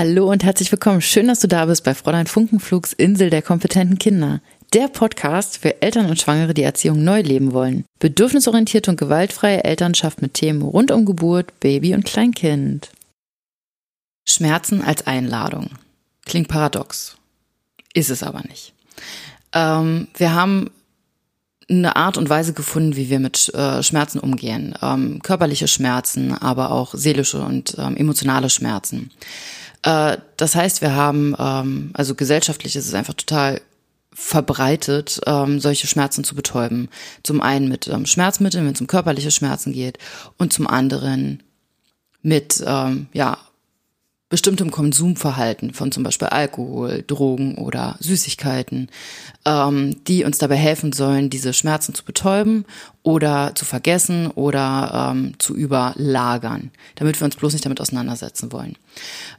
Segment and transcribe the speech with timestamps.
[0.00, 1.02] Hallo und herzlich willkommen.
[1.02, 4.40] Schön, dass du da bist bei Fräulein Funkenflugs Insel der kompetenten Kinder.
[4.72, 7.84] Der Podcast für Eltern und Schwangere, die Erziehung neu leben wollen.
[7.98, 12.88] Bedürfnisorientierte und gewaltfreie Elternschaft mit Themen rund um Geburt, Baby und Kleinkind.
[14.26, 15.68] Schmerzen als Einladung.
[16.24, 17.18] Klingt paradox.
[17.92, 18.72] Ist es aber nicht.
[19.52, 20.70] Ähm, wir haben
[21.68, 24.74] eine Art und Weise gefunden, wie wir mit äh, Schmerzen umgehen.
[24.80, 29.10] Ähm, körperliche Schmerzen, aber auch seelische und ähm, emotionale Schmerzen.
[29.82, 33.60] Äh, das heißt, wir haben, ähm, also gesellschaftlich ist es einfach total
[34.12, 36.88] verbreitet, ähm, solche Schmerzen zu betäuben.
[37.22, 39.98] Zum einen mit ähm, Schmerzmitteln, wenn es um körperliche Schmerzen geht,
[40.36, 41.42] und zum anderen
[42.22, 43.38] mit ähm, ja
[44.30, 48.88] bestimmtem Konsumverhalten von zum Beispiel Alkohol, Drogen oder Süßigkeiten,
[49.44, 52.64] ähm, die uns dabei helfen sollen, diese Schmerzen zu betäuben
[53.02, 58.76] oder zu vergessen oder ähm, zu überlagern, damit wir uns bloß nicht damit auseinandersetzen wollen.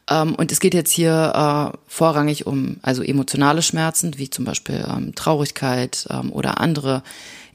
[0.10, 4.86] Ähm, und es geht jetzt hier äh, vorrangig um also emotionale Schmerzen, wie zum Beispiel
[4.88, 7.02] ähm, Traurigkeit ähm, oder andere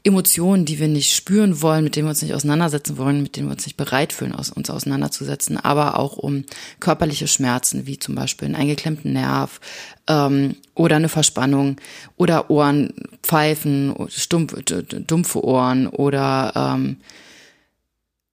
[0.03, 3.47] Emotionen, die wir nicht spüren wollen, mit denen wir uns nicht auseinandersetzen wollen, mit denen
[3.47, 6.45] wir uns nicht bereit fühlen, uns auseinanderzusetzen, aber auch um
[6.79, 9.59] körperliche Schmerzen, wie zum Beispiel einen eingeklemmten Nerv
[10.07, 11.77] ähm, oder eine Verspannung
[12.15, 16.97] oder Ohrenpfeifen, stumpf, dumpfe Ohren oder ähm,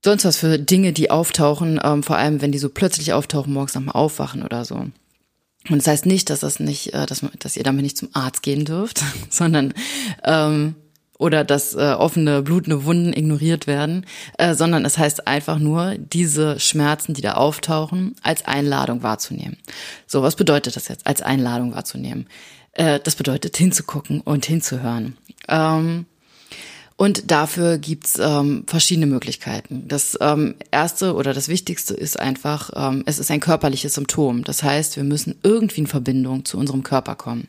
[0.05, 3.73] sonst was für Dinge, die auftauchen, ähm, vor allem wenn die so plötzlich auftauchen, morgens
[3.73, 4.87] dem Aufwachen oder so.
[5.71, 8.43] Und das heißt nicht, dass das nicht, äh, dass, dass ihr damit nicht zum Arzt
[8.43, 9.73] gehen dürft, sondern
[10.23, 10.75] ähm,
[11.25, 14.05] oder dass äh, offene, blutende Wunden ignoriert werden,
[14.37, 19.57] äh, sondern es heißt einfach nur, diese Schmerzen, die da auftauchen, als Einladung wahrzunehmen.
[20.07, 22.27] So, was bedeutet das jetzt, als Einladung wahrzunehmen?
[22.73, 25.17] Äh, das bedeutet hinzugucken und hinzuhören.
[25.49, 26.05] Ähm,
[26.97, 29.89] und dafür gibt's ähm, verschiedene Möglichkeiten.
[29.89, 34.45] Das ähm, erste oder das Wichtigste ist einfach, ähm, es ist ein körperliches Symptom.
[34.45, 37.49] Das heißt, wir müssen irgendwie in Verbindung zu unserem Körper kommen.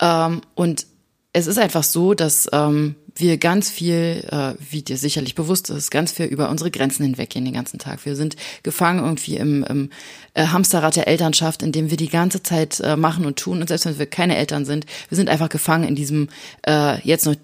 [0.00, 0.86] Ähm, und
[1.32, 5.90] es ist einfach so, dass ähm, wir ganz viel, äh, wie dir sicherlich bewusst ist,
[5.90, 8.04] ganz viel über unsere Grenzen hinweggehen den ganzen Tag.
[8.04, 9.90] Wir sind gefangen irgendwie im, im
[10.34, 13.60] äh, Hamsterrad der Elternschaft, in dem wir die ganze Zeit äh, machen und tun.
[13.60, 16.28] Und selbst wenn wir keine Eltern sind, wir sind einfach gefangen in diesem
[16.66, 17.36] äh, jetzt noch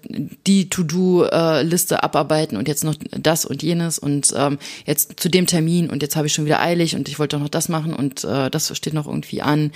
[0.45, 5.89] die To-Do-Liste abarbeiten und jetzt noch das und jenes und ähm, jetzt zu dem Termin
[5.89, 8.23] und jetzt habe ich schon wieder eilig und ich wollte doch noch das machen und
[8.23, 9.71] äh, das steht noch irgendwie an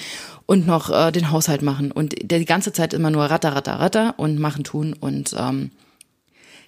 [0.51, 1.93] und noch äh, den Haushalt machen.
[1.93, 4.91] Und der die ganze Zeit immer nur ratter, ratter, ratter und machen, tun.
[4.99, 5.71] Und ähm,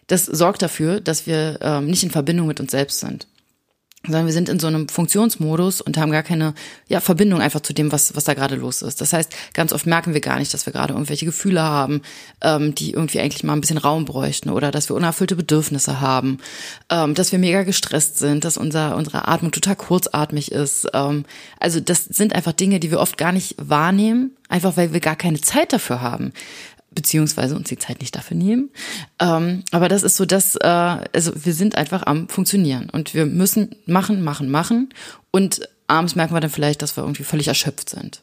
[0.07, 3.27] das sorgt dafür, dass wir ähm, nicht in Verbindung mit uns selbst sind
[4.05, 6.53] sondern wir sind in so einem Funktionsmodus und haben gar keine
[6.89, 8.99] ja, Verbindung einfach zu dem, was, was da gerade los ist.
[8.99, 12.01] Das heißt, ganz oft merken wir gar nicht, dass wir gerade irgendwelche Gefühle haben,
[12.41, 16.39] ähm, die irgendwie eigentlich mal ein bisschen Raum bräuchten oder dass wir unerfüllte Bedürfnisse haben,
[16.89, 20.85] ähm, dass wir mega gestresst sind, dass unser, unsere Atmung total kurzatmig ist.
[20.93, 21.23] Ähm,
[21.61, 25.15] also das sind einfach Dinge, die wir oft gar nicht wahrnehmen, einfach weil wir gar
[25.15, 26.33] keine Zeit dafür haben
[26.95, 28.69] beziehungsweise uns die Zeit nicht dafür nehmen.
[29.19, 33.25] Ähm, aber das ist so, dass äh, also wir sind einfach am funktionieren und wir
[33.25, 34.89] müssen machen, machen, machen
[35.31, 38.21] und abends merken wir dann vielleicht, dass wir irgendwie völlig erschöpft sind.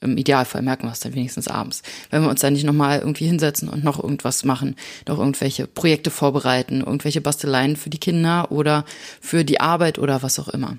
[0.00, 3.26] Im Idealfall merken wir es dann wenigstens abends, wenn wir uns dann nicht nochmal irgendwie
[3.26, 4.76] hinsetzen und noch irgendwas machen,
[5.08, 8.84] noch irgendwelche Projekte vorbereiten, irgendwelche Basteleien für die Kinder oder
[9.20, 10.76] für die Arbeit oder was auch immer.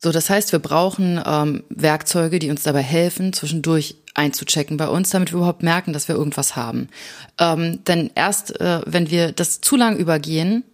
[0.00, 5.10] So, das heißt, wir brauchen ähm, Werkzeuge, die uns dabei helfen, zwischendurch einzuchecken bei uns,
[5.10, 6.88] damit wir überhaupt merken, dass wir irgendwas haben.
[7.38, 10.64] Ähm, denn erst, äh, wenn wir das zu lang übergehen,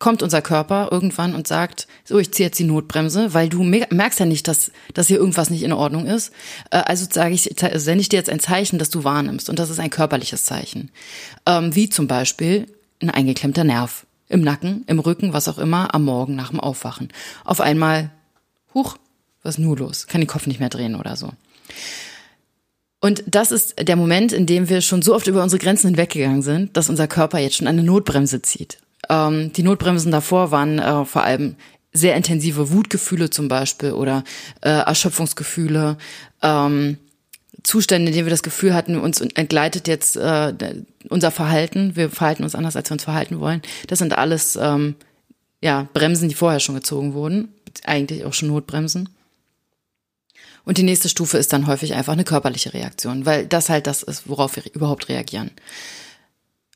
[0.00, 4.18] kommt unser Körper irgendwann und sagt, so, ich ziehe jetzt die Notbremse, weil du merkst
[4.18, 6.32] ja nicht, dass, dass hier irgendwas nicht in Ordnung ist.
[6.70, 9.50] Äh, also sage ich, sende ich dir jetzt ein Zeichen, das du wahrnimmst.
[9.50, 10.90] Und das ist ein körperliches Zeichen.
[11.46, 12.66] Ähm, wie zum Beispiel
[13.00, 14.06] ein eingeklemmter Nerv.
[14.28, 17.08] Im Nacken, im Rücken, was auch immer, am Morgen nach dem Aufwachen.
[17.44, 18.10] Auf einmal
[18.72, 18.96] huch,
[19.42, 20.06] was ist nur los?
[20.06, 21.32] Kann den Kopf nicht mehr drehen oder so.
[23.00, 26.42] Und das ist der Moment, in dem wir schon so oft über unsere Grenzen hinweggegangen
[26.42, 28.78] sind, dass unser Körper jetzt schon eine Notbremse zieht.
[29.08, 31.56] Ähm, die Notbremsen davor waren äh, vor allem
[31.92, 34.22] sehr intensive Wutgefühle zum Beispiel oder
[34.60, 35.96] äh, Erschöpfungsgefühle,
[36.42, 36.98] ähm,
[37.62, 40.54] Zustände, in denen wir das Gefühl hatten, uns entgleitet jetzt äh,
[41.08, 43.60] unser Verhalten, wir verhalten uns anders, als wir uns verhalten wollen.
[43.88, 44.94] Das sind alles ähm,
[45.60, 47.48] ja Bremsen, die vorher schon gezogen wurden
[47.84, 49.08] eigentlich auch schon Notbremsen.
[50.64, 54.02] Und die nächste Stufe ist dann häufig einfach eine körperliche Reaktion, weil das halt das
[54.02, 55.50] ist, worauf wir überhaupt reagieren.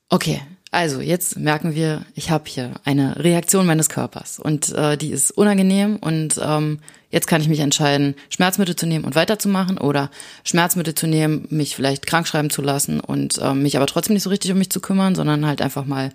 [0.08, 0.40] Okay,
[0.74, 5.30] also jetzt merken wir, ich habe hier eine Reaktion meines Körpers und äh, die ist
[5.30, 10.10] unangenehm und ähm, jetzt kann ich mich entscheiden, Schmerzmittel zu nehmen und weiterzumachen oder
[10.42, 14.24] Schmerzmittel zu nehmen, mich vielleicht krank schreiben zu lassen und ähm, mich aber trotzdem nicht
[14.24, 16.10] so richtig um mich zu kümmern, sondern halt einfach mal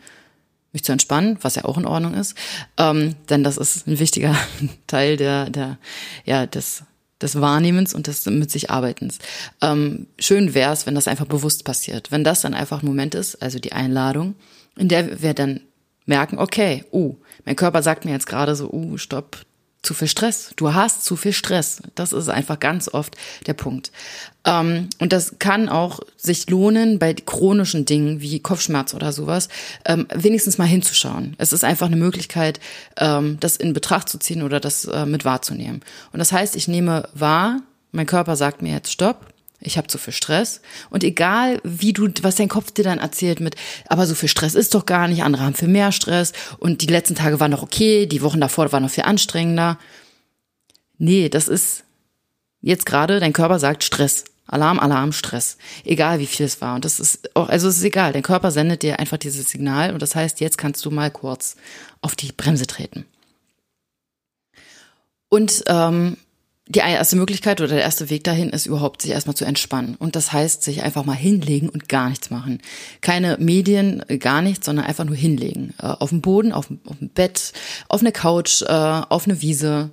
[0.74, 2.36] mich zu entspannen, was ja auch in Ordnung ist,
[2.78, 4.36] ähm, denn das ist ein wichtiger
[4.88, 5.78] Teil der, der,
[6.26, 6.84] ja, des
[7.22, 9.20] des Wahrnehmens und des mit sich Arbeitens.
[9.62, 12.12] Ähm, schön wäre es, wenn das einfach bewusst passiert.
[12.12, 14.36] Wenn das dann einfach ein Moment ist, also die Einladung,
[14.78, 15.62] in der wir dann
[16.06, 19.46] merken, okay, uh, mein Körper sagt mir jetzt gerade so, uh, stopp,
[19.82, 20.52] zu viel Stress.
[20.58, 21.82] Du hast zu viel Stress.
[21.96, 23.16] Das ist einfach ganz oft
[23.48, 23.92] der Punkt.
[24.46, 29.48] Ähm, und das kann auch sich lohnen bei chronischen Dingen wie Kopfschmerz oder sowas,
[29.86, 31.36] ähm, wenigstens mal hinzuschauen.
[31.38, 32.60] Es ist einfach eine Möglichkeit,
[32.98, 35.82] ähm, das in Betracht zu ziehen oder das äh, mit wahrzunehmen.
[36.12, 37.62] Und das heißt, ich nehme wahr,
[37.92, 40.62] mein Körper sagt mir jetzt Stopp ich habe zu viel Stress.
[40.90, 43.56] Und egal, wie du, was dein Kopf dir dann erzählt mit,
[43.88, 46.88] aber so viel Stress ist doch gar nicht, andere haben viel mehr Stress und die
[46.88, 49.78] letzten Tage waren noch okay, die Wochen davor waren noch viel anstrengender.
[50.98, 51.84] Nee, das ist
[52.62, 54.26] jetzt gerade, dein Körper sagt Stress.
[54.48, 55.58] Alarm, Alarm, Stress.
[55.86, 56.74] Egal wie viel es war.
[56.74, 58.14] Und das ist auch, also es ist egal.
[58.14, 61.56] Dein Körper sendet dir einfach dieses Signal und das heißt, jetzt kannst du mal kurz
[62.02, 63.06] auf die Bremse treten.
[65.30, 66.18] Und ähm,
[66.70, 69.96] die erste Möglichkeit oder der erste Weg dahin ist überhaupt, sich erstmal zu entspannen.
[69.96, 72.62] Und das heißt, sich einfach mal hinlegen und gar nichts machen.
[73.02, 75.74] Keine Medien, gar nichts, sondern einfach nur hinlegen.
[75.82, 77.54] Äh, auf dem Boden, auf, dem Bett,
[77.88, 79.90] auf eine Couch, äh, auf eine Wiese,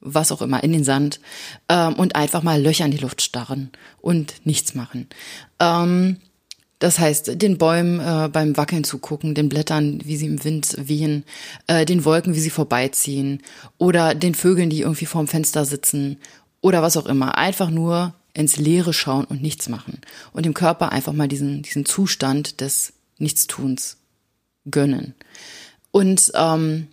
[0.00, 1.20] was auch immer, in den Sand.
[1.68, 3.70] Ähm, und einfach mal Löcher in die Luft starren
[4.00, 5.08] und nichts machen.
[6.78, 11.24] Das heißt, den Bäumen äh, beim Wackeln zugucken, den Blättern, wie sie im Wind wehen,
[11.66, 13.42] äh, den Wolken, wie sie vorbeiziehen
[13.78, 16.18] oder den Vögeln, die irgendwie vorm Fenster sitzen
[16.60, 17.38] oder was auch immer.
[17.38, 20.00] Einfach nur ins Leere schauen und nichts machen
[20.32, 23.96] und dem Körper einfach mal diesen, diesen Zustand des Nichtstuns
[24.70, 25.14] gönnen.
[25.90, 26.88] Und ähm,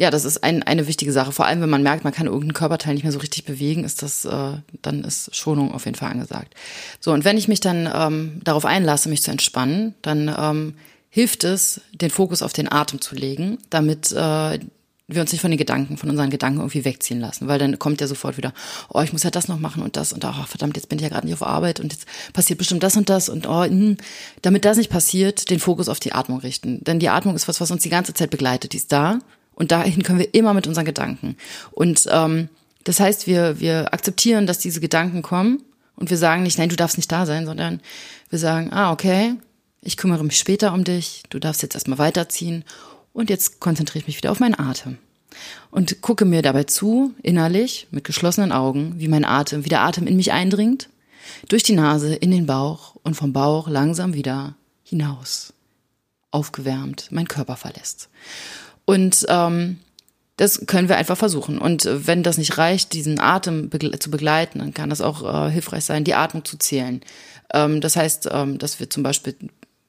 [0.00, 1.30] ja, das ist ein, eine wichtige Sache.
[1.30, 4.00] Vor allem, wenn man merkt, man kann irgendeinen Körperteil nicht mehr so richtig bewegen, ist
[4.00, 6.54] das, äh, dann ist Schonung auf jeden Fall angesagt.
[7.00, 10.74] So, und wenn ich mich dann ähm, darauf einlasse, mich zu entspannen, dann ähm,
[11.10, 14.58] hilft es, den Fokus auf den Atem zu legen, damit äh,
[15.06, 18.00] wir uns nicht von den Gedanken, von unseren Gedanken irgendwie wegziehen lassen, weil dann kommt
[18.00, 18.54] ja sofort wieder,
[18.88, 21.02] oh, ich muss ja das noch machen und das und oh, verdammt, jetzt bin ich
[21.02, 23.66] ja gerade nicht auf Arbeit und jetzt passiert bestimmt das und das und oh, mh.
[23.66, 23.96] Hm.
[24.40, 27.60] damit das nicht passiert, den Fokus auf die Atmung richten, denn die Atmung ist was,
[27.60, 29.18] was uns die ganze Zeit begleitet, die ist da,
[29.60, 31.36] und dahin können wir immer mit unseren Gedanken.
[31.70, 32.48] Und ähm,
[32.84, 35.62] das heißt, wir, wir akzeptieren, dass diese Gedanken kommen
[35.96, 37.82] und wir sagen nicht, nein, du darfst nicht da sein, sondern
[38.30, 39.34] wir sagen, ah, okay,
[39.82, 42.64] ich kümmere mich später um dich, du darfst jetzt erstmal weiterziehen
[43.12, 44.96] und jetzt konzentriere ich mich wieder auf meinen Atem.
[45.70, 50.06] Und gucke mir dabei zu, innerlich, mit geschlossenen Augen, wie mein Atem, wie der Atem
[50.06, 50.88] in mich eindringt,
[51.50, 55.52] durch die Nase, in den Bauch und vom Bauch langsam wieder hinaus,
[56.30, 58.08] aufgewärmt, mein Körper verlässt.
[58.90, 59.78] Und ähm,
[60.36, 61.58] das können wir einfach versuchen.
[61.58, 65.48] Und wenn das nicht reicht, diesen Atem begle zu begleiten, dann kann das auch äh,
[65.48, 67.00] hilfreich sein, die Atmung zu zählen.
[67.54, 69.36] Ähm, das heißt, ähm, dass wir zum Beispiel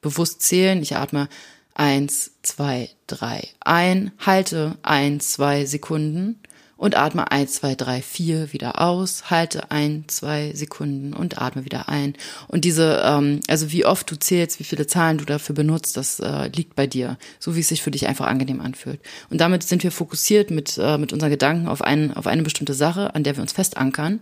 [0.02, 0.80] bewusst zählen.
[0.82, 1.28] Ich atme
[1.74, 6.38] eins, zwei, drei ein, halte eins, zwei Sekunden
[6.82, 11.88] und atme eins, zwei, drei, vier wieder aus, halte ein, zwei Sekunden und atme wieder
[11.88, 12.14] ein.
[12.48, 16.18] Und diese, ähm, also wie oft du zählst, wie viele Zahlen du dafür benutzt, das
[16.18, 18.98] äh, liegt bei dir, so wie es sich für dich einfach angenehm anfühlt.
[19.30, 22.74] Und damit sind wir fokussiert mit, äh, mit unseren Gedanken auf, ein, auf eine bestimmte
[22.74, 24.18] Sache, an der wir uns fest ankern.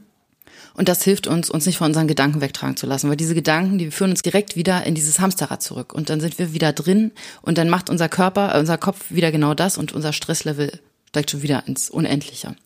[0.74, 3.78] Und das hilft uns, uns nicht von unseren Gedanken wegtragen zu lassen, weil diese Gedanken,
[3.78, 5.94] die führen uns direkt wieder in dieses Hamsterrad zurück.
[5.94, 9.54] Und dann sind wir wieder drin und dann macht unser Körper, unser Kopf wieder genau
[9.54, 10.78] das und unser Stresslevel
[11.10, 12.56] steigt schon wieder ins Unendliche.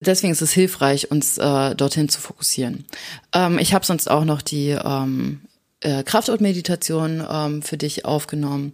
[0.00, 2.84] Deswegen ist es hilfreich, uns äh, dorthin zu fokussieren.
[3.32, 5.40] Ähm, ich habe sonst auch noch die ähm,
[5.80, 8.72] äh, Kraftort-Meditation ähm, für dich aufgenommen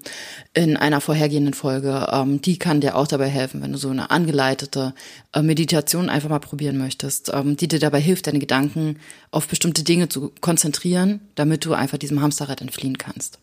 [0.55, 2.07] in einer vorhergehenden Folge.
[2.11, 4.95] Ähm, die kann dir auch dabei helfen, wenn du so eine angeleitete
[5.33, 8.99] äh, Meditation einfach mal probieren möchtest, ähm, die dir dabei hilft, deine Gedanken
[9.31, 13.39] auf bestimmte Dinge zu konzentrieren, damit du einfach diesem Hamsterrad entfliehen kannst.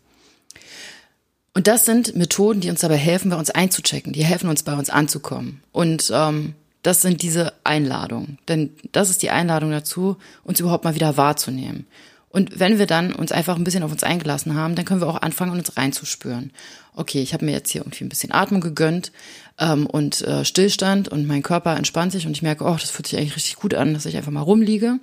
[1.56, 4.74] Und das sind Methoden, die uns dabei helfen, bei uns einzuchecken, die helfen uns, bei
[4.74, 5.62] uns anzukommen.
[5.72, 8.36] Und ähm, das sind diese Einladungen.
[8.46, 11.86] Denn das ist die Einladung dazu, uns überhaupt mal wieder wahrzunehmen.
[12.28, 15.08] Und wenn wir dann uns einfach ein bisschen auf uns eingelassen haben, dann können wir
[15.08, 16.50] auch anfangen, uns reinzuspüren.
[16.94, 19.10] Okay, ich habe mir jetzt hier irgendwie ein bisschen Atmung gegönnt
[19.58, 23.06] ähm, und äh, Stillstand und mein Körper entspannt sich und ich merke, oh, das fühlt
[23.06, 24.98] sich eigentlich richtig gut an, dass ich einfach mal rumliege.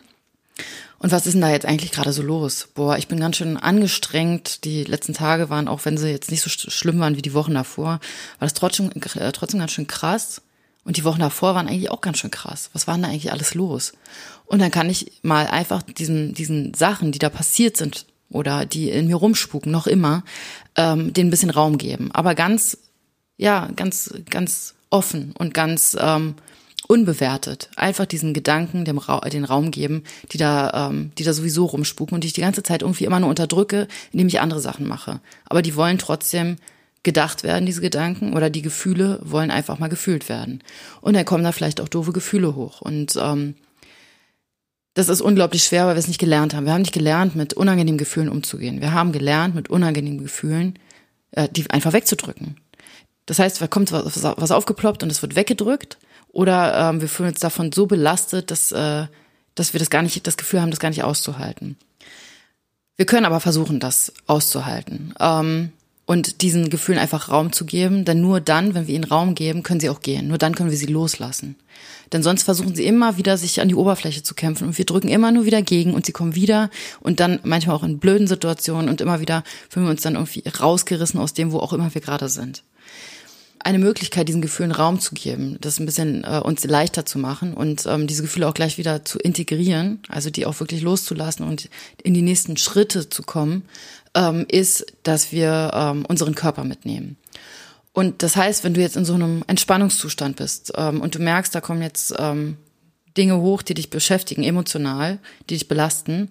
[1.00, 2.70] Und was ist denn da jetzt eigentlich gerade so los?
[2.74, 4.64] Boah, ich bin ganz schön angestrengt.
[4.64, 7.54] Die letzten Tage waren, auch wenn sie jetzt nicht so schlimm waren wie die Wochen
[7.54, 8.00] davor, war
[8.40, 10.42] das trotzdem, äh, trotzdem ganz schön krass.
[10.86, 12.70] Und die Wochen davor waren eigentlich auch ganz schön krass.
[12.74, 13.94] Was war denn da eigentlich alles los?
[14.46, 18.90] Und dann kann ich mal einfach diesen, diesen Sachen, die da passiert sind oder die
[18.90, 20.24] in mir rumspuken, noch immer,
[20.76, 22.12] ähm, den ein bisschen Raum geben.
[22.12, 22.78] Aber ganz,
[23.38, 26.36] ja, ganz, ganz offen und ganz ähm,
[26.88, 31.66] unbewertet einfach diesen Gedanken dem Ra den Raum geben, die da, ähm, die da sowieso
[31.66, 34.88] rumspuken und die ich die ganze Zeit irgendwie immer nur unterdrücke, indem ich andere Sachen
[34.88, 35.20] mache.
[35.46, 36.58] Aber die wollen trotzdem
[37.04, 40.64] gedacht werden, diese Gedanken, oder die Gefühle wollen einfach mal gefühlt werden.
[41.02, 42.82] Und dann kommen da vielleicht auch doofe Gefühle hoch.
[42.82, 43.56] Und ähm,
[44.94, 46.66] das ist unglaublich schwer, weil wir es nicht gelernt haben.
[46.66, 48.80] Wir haben nicht gelernt, mit unangenehmen Gefühlen umzugehen.
[48.80, 50.80] Wir haben gelernt, mit unangenehmen Gefühlen
[51.32, 52.58] äh, die einfach wegzudrücken.
[53.26, 55.98] Das heißt, da kommt was, was aufgeploppt und es wird weggedrückt.
[56.34, 59.06] Oder ähm, wir fühlen uns davon so belastet, dass, äh,
[59.56, 61.78] dass wir das gar nicht, das Gefühl haben, das gar nicht auszuhalten.
[62.98, 65.14] Wir können aber versuchen, das auszuhalten.
[65.20, 65.72] Ähm,
[66.06, 69.64] und diesen Gefühlen einfach Raum zu geben, denn nur dann, wenn wir ihnen Raum geben,
[69.64, 70.28] können sie auch gehen.
[70.28, 71.56] Nur dann können wir sie loslassen.
[72.12, 75.08] Denn sonst versuchen sie immer wieder, sich an die Oberfläche zu kämpfen und wir drücken
[75.08, 78.90] immer nur wieder gegen und sie kommen wieder und dann manchmal auch in blöden Situationen
[78.90, 82.02] und immer wieder fühlen wir uns dann irgendwie rausgerissen aus dem, wo auch immer wir
[82.02, 82.64] gerade sind.
[83.64, 87.54] Eine Möglichkeit, diesen Gefühlen Raum zu geben, das ein bisschen äh, uns leichter zu machen
[87.54, 91.70] und ähm, diese Gefühle auch gleich wieder zu integrieren, also die auch wirklich loszulassen und
[92.04, 93.64] in die nächsten Schritte zu kommen,
[94.16, 97.18] ähm, ist, dass wir ähm, unseren Körper mitnehmen.
[97.94, 101.54] Und das heißt, wenn du jetzt in so einem Entspannungszustand bist ähm, und du merkst,
[101.54, 102.58] da kommen jetzt ähm,
[103.16, 106.30] Dinge hoch, die dich beschäftigen, emotional, die dich belasten,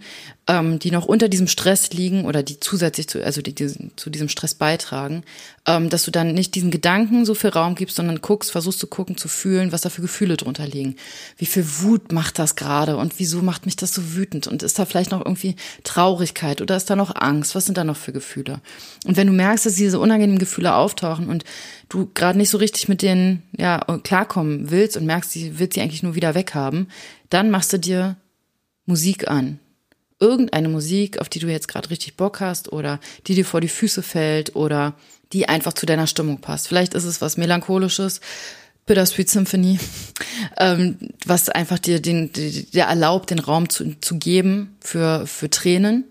[0.48, 4.10] ähm, die noch unter diesem Stress liegen oder die zusätzlich zu, also die, die zu
[4.10, 5.22] diesem Stress beitragen,
[5.66, 8.88] ähm, dass du dann nicht diesen Gedanken so viel Raum gibst, sondern guckst, versuchst zu
[8.88, 10.96] gucken, zu fühlen, was da für Gefühle drunter liegen.
[11.36, 14.48] Wie viel Wut macht das gerade und wieso macht mich das so wütend?
[14.48, 17.54] Und ist da vielleicht noch irgendwie Traurigkeit oder ist da noch Angst?
[17.54, 18.60] Was sind da noch für Gefühle?
[19.06, 21.44] Und wenn du merkst, dass diese unangenehmen Gefühle auftauchen und
[21.88, 25.82] du gerade nicht so richtig mit denen ja klarkommen willst und merkst, sie willst sie
[25.82, 26.88] eigentlich nur wieder weghaben,
[27.30, 28.16] dann machst du dir
[28.86, 29.60] Musik an.
[30.22, 33.68] Irgendeine Musik, auf die du jetzt gerade richtig Bock hast oder die dir vor die
[33.68, 34.94] Füße fällt oder
[35.32, 36.68] die einfach zu deiner Stimmung passt.
[36.68, 38.20] Vielleicht ist es was melancholisches,
[38.86, 39.80] Bittersweet Symphony,
[40.58, 46.04] ähm, was einfach dir den, dir erlaubt, den Raum zu, zu geben für für Tränen.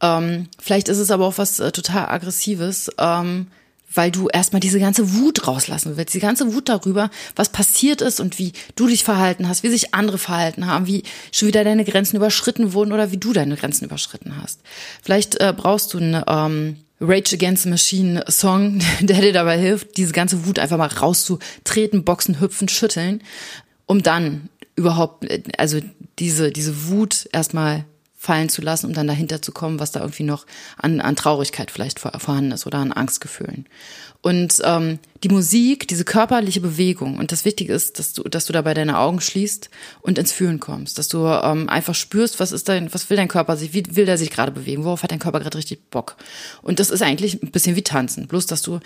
[0.00, 2.90] Ähm, vielleicht ist es aber auch was äh, total aggressives.
[2.98, 3.48] Ähm,
[3.94, 8.20] weil du erstmal diese ganze Wut rauslassen willst, die ganze Wut darüber, was passiert ist
[8.20, 11.84] und wie du dich verhalten hast, wie sich andere verhalten haben, wie schon wieder deine
[11.84, 14.60] Grenzen überschritten wurden oder wie du deine Grenzen überschritten hast.
[15.02, 19.96] Vielleicht äh, brauchst du einen ähm, Rage Against the Machine Song, der dir dabei hilft,
[19.96, 23.22] diese ganze Wut einfach mal rauszutreten, boxen, hüpfen, schütteln,
[23.86, 25.80] um dann überhaupt, äh, also
[26.18, 27.84] diese, diese Wut erstmal
[28.22, 31.72] fallen zu lassen, um dann dahinter zu kommen, was da irgendwie noch an, an Traurigkeit
[31.72, 33.66] vielleicht vorhanden ist oder an Angstgefühlen.
[34.20, 38.52] Und ähm, die Musik, diese körperliche Bewegung und das Wichtige ist, dass du, dass du
[38.52, 42.68] dabei deine Augen schließt und ins Fühlen kommst, dass du ähm, einfach spürst, was ist
[42.68, 45.20] dein, was will dein Körper sich, wie will der sich gerade bewegen, worauf hat dein
[45.20, 46.16] Körper gerade richtig Bock.
[46.60, 48.80] Und das ist eigentlich ein bisschen wie Tanzen, bloß dass du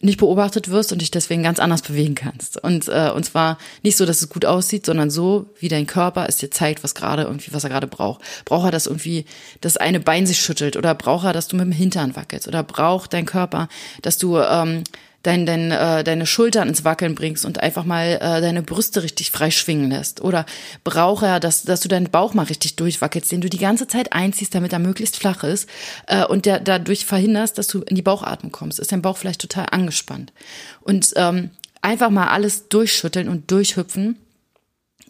[0.00, 2.62] nicht beobachtet wirst und dich deswegen ganz anders bewegen kannst.
[2.62, 6.26] Und, äh, und zwar nicht so, dass es gut aussieht, sondern so, wie dein Körper
[6.28, 8.22] es dir zeigt, was gerade irgendwie, was er gerade braucht.
[8.44, 9.26] Braucht er, dass irgendwie
[9.60, 12.62] das eine Bein sich schüttelt oder braucht er, dass du mit dem Hintern wackelst oder
[12.62, 13.68] braucht dein Körper,
[14.02, 14.84] dass du ähm,
[15.22, 19.30] dein, dein, äh, deine Schultern ins Wackeln bringst und einfach mal äh, deine Brüste richtig
[19.30, 20.20] frei schwingen lässt.
[20.20, 20.46] Oder
[20.84, 24.12] braucht er, dass, dass du deinen Bauch mal richtig durchwackelst, den du die ganze Zeit
[24.12, 25.68] einziehst, damit er möglichst flach ist
[26.06, 28.78] äh, und der dadurch verhinderst, dass du in die Bauchatmung kommst.
[28.78, 30.32] Ist dein Bauch vielleicht total angespannt.
[30.80, 31.50] Und ähm,
[31.82, 34.16] einfach mal alles durchschütteln und durchhüpfen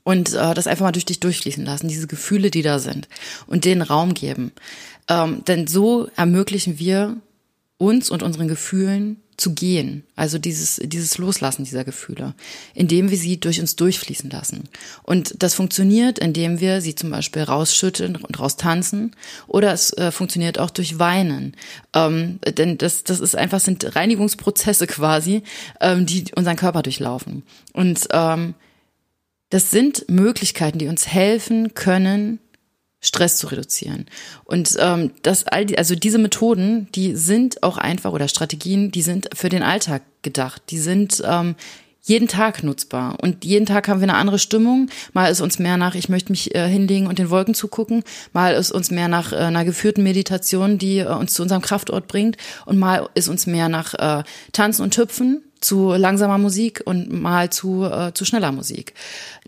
[0.02, 3.08] und äh, das einfach mal durch dich durchfließen lassen, diese Gefühle, die da sind
[3.46, 4.52] und denen Raum geben.
[5.08, 7.16] Ähm, denn so ermöglichen wir
[7.78, 12.34] uns und unseren Gefühlen zu gehen, also dieses, dieses Loslassen dieser Gefühle,
[12.74, 14.68] indem wir sie durch uns durchfließen lassen.
[15.02, 19.16] Und das funktioniert, indem wir sie zum Beispiel rausschütteln und raustanzen
[19.48, 21.56] oder es äh, funktioniert auch durch Weinen.
[21.94, 25.42] Ähm, denn das, das ist einfach, sind Reinigungsprozesse quasi,
[25.80, 27.42] ähm, die unseren Körper durchlaufen.
[27.72, 28.54] Und ähm,
[29.48, 32.38] das sind Möglichkeiten, die uns helfen können,
[33.00, 34.06] Stress zu reduzieren.
[34.44, 39.02] Und ähm, das all die, also diese Methoden, die sind auch einfach oder Strategien, die
[39.02, 40.62] sind für den Alltag gedacht.
[40.70, 41.56] Die sind ähm,
[42.02, 43.18] jeden Tag nutzbar.
[43.20, 44.88] Und jeden Tag haben wir eine andere Stimmung.
[45.12, 48.02] Mal ist uns mehr nach, ich möchte mich äh, hinlegen und den Wolken zugucken.
[48.32, 52.08] Mal ist uns mehr nach äh, einer geführten Meditation, die äh, uns zu unserem Kraftort
[52.08, 52.36] bringt.
[52.66, 57.50] Und mal ist uns mehr nach äh, Tanzen und Hüpfen zu langsamer Musik und mal
[57.50, 58.94] zu, äh, zu schneller Musik.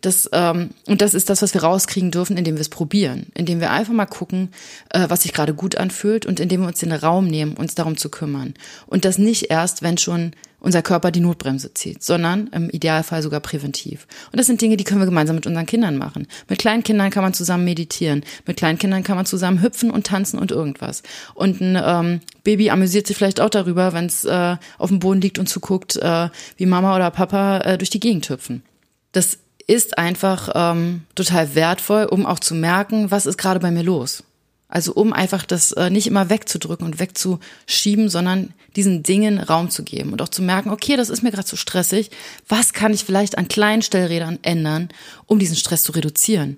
[0.00, 3.60] Das, ähm, und das ist das, was wir rauskriegen dürfen, indem wir es probieren, indem
[3.60, 4.50] wir einfach mal gucken,
[4.90, 7.96] äh, was sich gerade gut anfühlt und indem wir uns den Raum nehmen, uns darum
[7.96, 8.54] zu kümmern.
[8.86, 13.40] Und das nicht erst, wenn schon unser Körper die Notbremse zieht, sondern im Idealfall sogar
[13.40, 14.06] präventiv.
[14.30, 16.26] Und das sind Dinge, die können wir gemeinsam mit unseren Kindern machen.
[16.48, 20.06] Mit kleinen Kindern kann man zusammen meditieren, mit kleinen Kindern kann man zusammen hüpfen und
[20.06, 21.02] tanzen und irgendwas.
[21.34, 25.20] Und ein ähm, Baby amüsiert sich vielleicht auch darüber, wenn es äh, auf dem Boden
[25.20, 28.62] liegt und zuguckt, äh, wie Mama oder Papa äh, durch die Gegend hüpfen.
[29.10, 33.82] Das ist einfach ähm, total wertvoll, um auch zu merken, was ist gerade bei mir
[33.82, 34.24] los.
[34.72, 39.82] Also um einfach das äh, nicht immer wegzudrücken und wegzuschieben, sondern diesen Dingen Raum zu
[39.82, 42.10] geben und auch zu merken, okay, das ist mir gerade zu stressig.
[42.48, 44.88] Was kann ich vielleicht an kleinen Stellrädern ändern,
[45.26, 46.56] um diesen Stress zu reduzieren?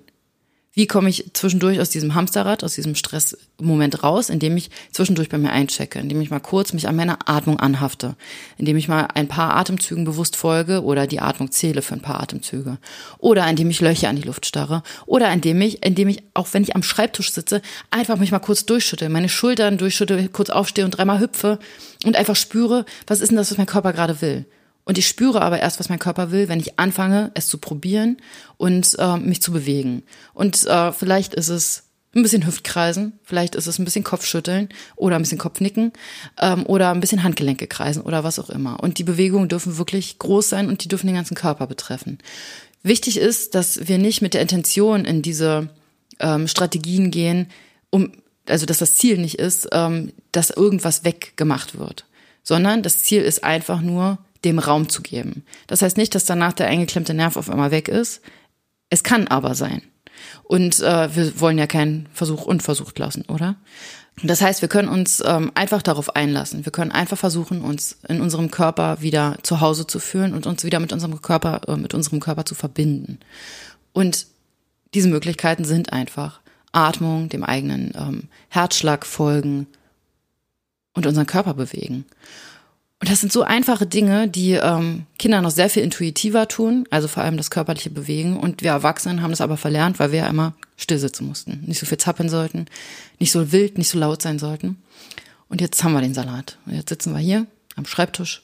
[0.77, 5.37] Wie komme ich zwischendurch aus diesem Hamsterrad, aus diesem Stressmoment raus, indem ich zwischendurch bei
[5.37, 8.17] mir einchecke, indem ich mal kurz mich an meiner Atmung anhafte,
[8.57, 12.19] indem ich mal ein paar Atemzügen bewusst folge oder die Atmung zähle für ein paar
[12.19, 12.77] Atemzüge
[13.19, 16.63] oder indem ich Löcher an die Luft starre oder indem ich, indem ich, auch wenn
[16.63, 20.91] ich am Schreibtisch sitze, einfach mich mal kurz durchschütte, meine Schultern durchschütte, kurz aufstehe und
[20.91, 21.57] dreimal hüpfe
[22.03, 24.45] und einfach spüre, was ist denn das, was mein Körper gerade will.
[24.85, 28.17] Und ich spüre aber erst, was mein Körper will, wenn ich anfange, es zu probieren
[28.57, 30.03] und äh, mich zu bewegen.
[30.33, 31.83] Und äh, vielleicht ist es
[32.15, 35.91] ein bisschen Hüftkreisen, vielleicht ist es ein bisschen Kopfschütteln oder ein bisschen Kopfnicken
[36.39, 38.81] ähm, oder ein bisschen Handgelenke kreisen oder was auch immer.
[38.81, 42.19] Und die Bewegungen dürfen wirklich groß sein und die dürfen den ganzen Körper betreffen.
[42.83, 45.69] Wichtig ist, dass wir nicht mit der Intention in diese
[46.19, 47.47] ähm, Strategien gehen,
[47.89, 48.11] um
[48.47, 52.05] also dass das Ziel nicht ist, ähm, dass irgendwas weggemacht wird,
[52.43, 55.43] sondern das Ziel ist einfach nur, dem Raum zu geben.
[55.67, 58.21] Das heißt nicht, dass danach der eingeklemmte Nerv auf einmal weg ist.
[58.89, 59.81] Es kann aber sein.
[60.43, 63.55] Und äh, wir wollen ja keinen Versuch unversucht lassen, oder?
[64.23, 66.63] Das heißt, wir können uns ähm, einfach darauf einlassen.
[66.63, 70.63] Wir können einfach versuchen, uns in unserem Körper wieder zu Hause zu fühlen und uns
[70.63, 73.19] wieder mit unserem Körper, äh, mit unserem Körper zu verbinden.
[73.91, 74.27] Und
[74.93, 76.39] diese Möglichkeiten sind einfach
[76.71, 79.67] Atmung, dem eigenen ähm, Herzschlag folgen
[80.93, 82.05] und unseren Körper bewegen.
[83.05, 87.07] Und das sind so einfache Dinge, die ähm, Kinder noch sehr viel intuitiver tun, also
[87.07, 88.35] vor allem das körperliche Bewegen.
[88.35, 91.79] Und wir Erwachsenen haben das aber verlernt, weil wir ja immer still sitzen mussten, nicht
[91.79, 92.65] so viel zappeln sollten,
[93.19, 94.81] nicht so wild, nicht so laut sein sollten.
[95.49, 96.57] Und jetzt haben wir den Salat.
[96.65, 97.45] Und jetzt sitzen wir hier
[97.75, 98.41] am Schreibtisch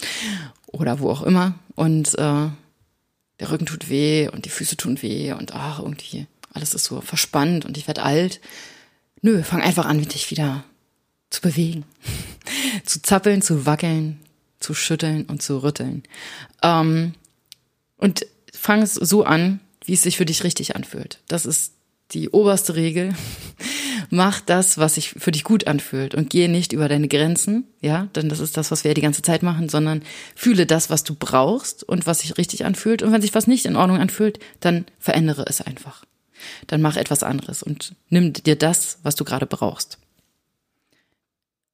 [0.68, 2.48] oder wo auch immer und äh,
[3.40, 7.02] der Rücken tut weh und die Füße tun weh und ach, irgendwie alles ist so
[7.02, 8.40] verspannt und ich werde alt.
[9.20, 10.64] Nö, fang einfach an, mit dich wieder
[11.28, 11.84] zu bewegen
[12.84, 14.20] zu zappeln, zu wackeln,
[14.60, 16.02] zu schütteln und zu rütteln.
[16.62, 17.14] Ähm,
[17.96, 21.20] und fang es so an, wie es sich für dich richtig anfühlt.
[21.28, 21.72] Das ist
[22.12, 23.14] die oberste Regel.
[24.10, 28.08] Mach das, was sich für dich gut anfühlt und gehe nicht über deine Grenzen, ja,
[28.16, 30.02] denn das ist das, was wir ja die ganze Zeit machen, sondern
[30.34, 33.02] fühle das, was du brauchst und was sich richtig anfühlt.
[33.02, 36.04] Und wenn sich was nicht in Ordnung anfühlt, dann verändere es einfach.
[36.66, 39.98] Dann mach etwas anderes und nimm dir das, was du gerade brauchst.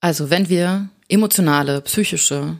[0.04, 2.58] Also, wenn wir emotionale, psychische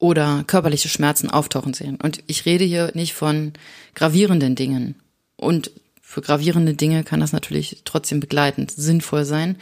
[0.00, 1.96] oder körperliche Schmerzen auftauchen sehen.
[2.02, 3.52] Und ich rede hier nicht von
[3.94, 4.96] gravierenden Dingen.
[5.36, 5.70] Und
[6.02, 9.58] für gravierende Dinge kann das natürlich trotzdem begleitend sinnvoll sein.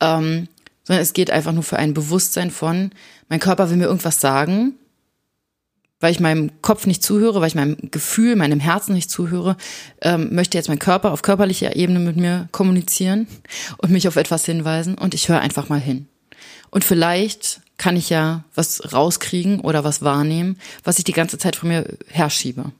[0.00, 0.48] Ähm,
[0.84, 2.90] sondern es geht einfach nur für ein Bewusstsein von,
[3.28, 4.76] mein Körper will mir irgendwas sagen,
[6.00, 9.58] weil ich meinem Kopf nicht zuhöre, weil ich meinem Gefühl, meinem Herzen nicht zuhöre,
[10.00, 13.26] ähm, möchte jetzt mein Körper auf körperlicher Ebene mit mir kommunizieren
[13.76, 16.06] und mich auf etwas hinweisen und ich höre einfach mal hin.
[16.70, 21.56] Und vielleicht kann ich ja was rauskriegen oder was wahrnehmen, was ich die ganze Zeit
[21.56, 22.72] von mir herschiebe.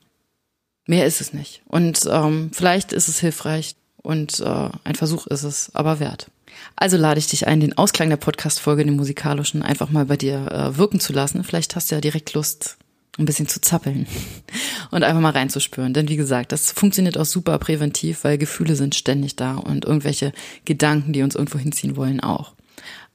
[0.87, 1.62] Mehr ist es nicht.
[1.66, 6.31] Und ähm, vielleicht ist es hilfreich und äh, ein Versuch ist es aber wert.
[6.77, 10.51] Also lade ich dich ein, den Ausklang der Podcast-Folge, den musikalischen, einfach mal bei dir
[10.51, 11.44] äh, wirken zu lassen.
[11.44, 12.77] Vielleicht hast du ja direkt Lust,
[13.18, 14.07] ein bisschen zu zappeln
[14.90, 15.94] und einfach mal reinzuspüren.
[15.94, 20.33] Denn wie gesagt, das funktioniert auch super präventiv, weil Gefühle sind ständig da und irgendwelche
[20.64, 22.55] Gedanken, die uns irgendwo hinziehen wollen, auch.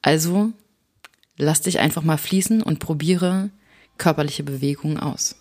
[0.05, 0.53] Also
[1.37, 3.49] Lass dich einfach mal fließen und probiere
[3.97, 5.35] körperliche Bewegungen aus.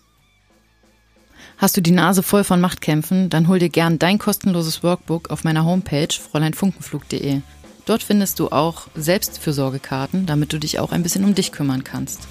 [1.57, 5.45] Hast du die Nase voll von Machtkämpfen, dann hol dir gern dein kostenloses Workbook auf
[5.45, 7.41] meiner Homepage fräuleinfunkenflug.de.
[7.85, 12.27] Dort findest du auch Selbstfürsorgekarten, damit du dich auch ein bisschen um dich kümmern kannst.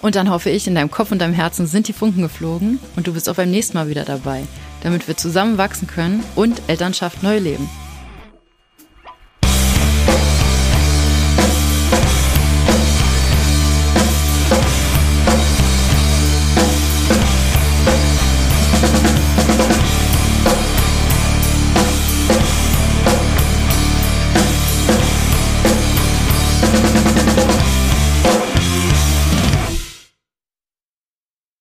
[0.00, 3.06] Und dann hoffe ich, in deinem Kopf und deinem Herzen sind die Funken geflogen und
[3.06, 4.42] du bist auch beim nächsten Mal wieder dabei,
[4.82, 7.68] damit wir zusammen wachsen können und Elternschaft neu leben.